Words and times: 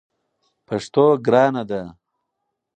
پښتو 0.67 1.05
ګرانه 1.25 1.63
ده! 1.69 1.81